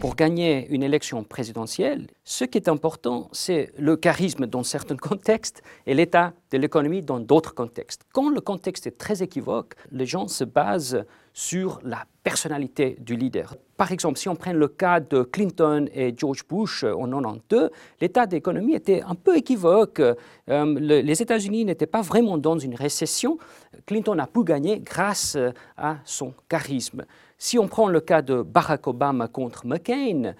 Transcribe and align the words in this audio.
Pour 0.00 0.14
gagner 0.14 0.68
une 0.70 0.84
élection 0.84 1.24
présidentielle, 1.24 2.06
ce 2.22 2.44
qui 2.44 2.56
est 2.56 2.68
important, 2.68 3.28
c'est 3.32 3.72
le 3.76 3.96
charisme 3.96 4.46
dans 4.46 4.62
certains 4.62 4.96
contextes 4.96 5.62
et 5.86 5.94
l'état 5.94 6.34
de 6.50 6.58
l'économie 6.58 7.02
dans 7.02 7.20
d'autres 7.20 7.54
contextes. 7.54 8.02
Quand 8.12 8.30
le 8.30 8.40
contexte 8.40 8.86
est 8.86 8.98
très 8.98 9.22
équivoque, 9.22 9.74
les 9.90 10.06
gens 10.06 10.28
se 10.28 10.44
basent 10.44 11.04
sur 11.32 11.78
la 11.84 12.04
personnalité 12.24 12.96
du 13.00 13.16
leader. 13.16 13.54
Par 13.76 13.92
exemple, 13.92 14.18
si 14.18 14.28
on 14.28 14.34
prend 14.34 14.52
le 14.52 14.66
cas 14.66 14.98
de 14.98 15.22
Clinton 15.22 15.88
et 15.94 16.12
George 16.16 16.44
Bush 16.48 16.82
en 16.82 17.06
1992, 17.06 17.70
l'état 18.00 18.26
d'économie 18.26 18.74
était 18.74 19.02
un 19.02 19.14
peu 19.14 19.36
équivoque. 19.36 20.00
Euh, 20.00 20.16
les 20.80 21.22
États-Unis 21.22 21.64
n'étaient 21.64 21.86
pas 21.86 22.02
vraiment 22.02 22.38
dans 22.38 22.58
une 22.58 22.74
récession. 22.74 23.38
Clinton 23.86 24.18
a 24.18 24.26
pu 24.26 24.42
gagner 24.42 24.80
grâce 24.80 25.38
à 25.76 25.98
son 26.04 26.34
charisme. 26.48 27.04
Si 27.40 27.56
on 27.56 27.68
prend 27.68 27.86
le 27.86 28.00
cas 28.00 28.20
de 28.20 28.42
Barack 28.42 28.88
Obama 28.88 29.28
contre 29.28 29.64
McCain, 29.64 30.34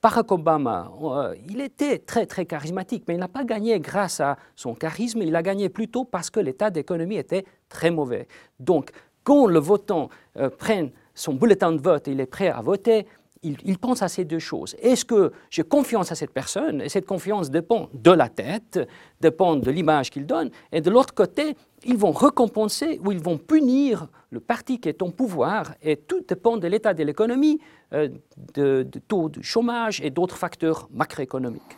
Barack 0.00 0.30
Obama, 0.30 0.92
euh, 1.02 1.34
il 1.48 1.60
était 1.60 1.98
très 1.98 2.24
très 2.24 2.46
charismatique, 2.46 3.04
mais 3.08 3.14
il 3.14 3.20
n'a 3.20 3.28
pas 3.28 3.44
gagné 3.44 3.80
grâce 3.80 4.20
à 4.20 4.36
son 4.54 4.74
charisme, 4.74 5.22
il 5.22 5.34
a 5.34 5.42
gagné 5.42 5.68
plutôt 5.68 6.04
parce 6.04 6.30
que 6.30 6.38
l'état 6.38 6.70
d'économie 6.70 7.16
était 7.16 7.44
très 7.68 7.90
mauvais. 7.90 8.28
Donc, 8.60 8.90
quand 9.24 9.46
le 9.46 9.58
votant 9.58 10.08
euh, 10.36 10.50
prend 10.50 10.88
son 11.14 11.34
bulletin 11.34 11.72
de 11.72 11.80
vote 11.80 12.06
il 12.06 12.20
est 12.20 12.26
prêt 12.26 12.48
à 12.48 12.60
voter, 12.60 13.06
il, 13.42 13.78
pense 13.78 14.02
à 14.02 14.08
ces 14.08 14.24
deux 14.24 14.38
choses. 14.38 14.76
Est-ce 14.80 15.04
que 15.04 15.32
j'ai 15.50 15.62
confiance 15.62 16.12
à 16.12 16.14
cette 16.14 16.32
personne? 16.32 16.80
Et 16.80 16.88
cette 16.88 17.06
confiance 17.06 17.50
dépend 17.50 17.88
de 17.94 18.10
la 18.10 18.28
tête, 18.28 18.80
dépend 19.20 19.56
de 19.56 19.70
l'image 19.70 20.10
qu'il 20.10 20.26
donne. 20.26 20.50
Et 20.72 20.80
de 20.80 20.90
l'autre 20.90 21.14
côté, 21.14 21.56
ils 21.84 21.96
vont 21.96 22.12
récompenser 22.12 23.00
ou 23.04 23.12
ils 23.12 23.20
vont 23.20 23.38
punir 23.38 24.08
le 24.30 24.40
parti 24.40 24.80
qui 24.80 24.88
est 24.88 25.02
au 25.02 25.10
pouvoir. 25.10 25.74
Et 25.82 25.96
tout 25.96 26.22
dépend 26.26 26.56
de 26.56 26.66
l'état 26.66 26.94
de 26.94 27.04
l'économie, 27.04 27.60
euh, 27.92 28.08
de, 28.54 28.82
de 28.82 28.98
taux 28.98 29.28
de 29.28 29.42
chômage 29.42 30.00
et 30.00 30.10
d'autres 30.10 30.36
facteurs 30.36 30.88
macroéconomiques. 30.92 31.76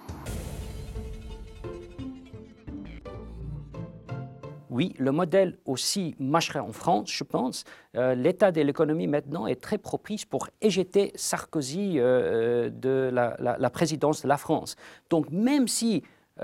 Oui, 4.80 4.94
le 4.98 5.12
modèle 5.12 5.58
aussi 5.66 6.14
marcherait 6.18 6.58
en 6.58 6.72
France, 6.72 7.10
je 7.12 7.22
pense. 7.22 7.64
Euh, 7.96 8.14
l'état 8.14 8.50
de 8.50 8.62
l'économie 8.62 9.08
maintenant 9.08 9.46
est 9.46 9.60
très 9.60 9.76
propice 9.76 10.24
pour 10.24 10.48
éjeter 10.62 11.12
Sarkozy 11.16 11.98
euh, 11.98 12.68
euh, 12.68 12.70
de 12.70 13.10
la, 13.12 13.70
présidence 13.70 14.22
de 14.22 14.28
la 14.28 14.38
France. 14.38 14.76
Donc 15.10 15.28
même 15.30 15.68
si 15.68 16.02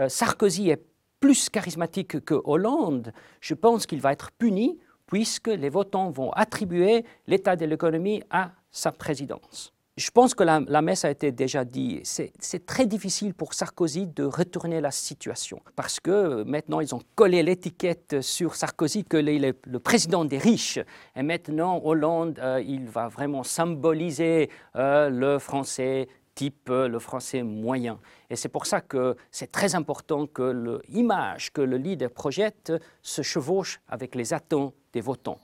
Sarkozy 0.08 0.68
est 0.68 0.84
plus 1.18 1.48
charismatique 1.48 2.22
que 2.26 2.34
Hollande, 2.44 3.14
je 3.40 3.54
pense 3.54 3.86
qu'il 3.86 4.02
va 4.02 4.12
être 4.12 4.30
puni 4.32 4.78
puisque 5.06 5.48
les 5.48 5.70
votants 5.70 6.10
vont 6.10 6.30
attribuer 6.32 7.06
l'état 7.26 7.56
de 7.56 7.64
l'économie 7.64 8.22
à 8.28 8.50
sa 8.70 8.92
présidence. 8.92 9.72
Je 9.96 10.10
pense 10.10 10.34
que 10.34 10.44
la, 10.44 10.82
messe 10.82 11.06
a 11.06 11.10
été 11.10 11.32
déjà 11.32 11.64
dit. 11.64 12.02
C'est 12.04 12.66
très 12.66 12.84
difficile 12.84 13.32
pour 13.32 13.54
Sarkozy 13.54 14.06
de 14.06 14.24
retourner 14.24 14.82
la 14.82 14.90
situation 14.90 15.62
parce 15.74 16.00
que 16.00 16.42
maintenant 16.42 16.80
ils 16.80 16.94
ont 16.94 17.00
collé 17.14 17.42
l'étiquette 17.42 18.20
sur 18.20 18.56
Sarkozy 18.56 19.04
que 19.04 19.16
est 19.16 19.56
le 19.66 19.78
président 19.78 20.26
des 20.26 20.36
riches. 20.36 20.78
Et 21.16 21.22
maintenant 21.22 21.80
Hollande, 21.82 22.38
euh, 22.40 22.60
il 22.60 22.90
va 22.90 23.08
vraiment 23.08 23.42
symboliser 23.42 24.50
euh, 24.76 25.08
le 25.08 25.38
français 25.38 26.08
type 26.34 26.68
euh, 26.68 26.88
le 26.88 26.98
français 26.98 27.42
moyen. 27.42 27.98
Et 28.28 28.36
c'est 28.36 28.50
pour 28.50 28.66
ça 28.66 28.82
que 28.82 29.16
c'est 29.30 29.50
très 29.50 29.74
important 29.74 30.26
que 30.26 30.82
l'image 30.90 31.54
que 31.54 31.62
le 31.62 31.78
leader 31.78 32.10
projette 32.10 32.70
se 33.00 33.22
chevauche 33.22 33.80
avec 33.88 34.14
les 34.14 34.34
attentes 34.34 34.74
des 34.92 35.00
votants. 35.00 35.40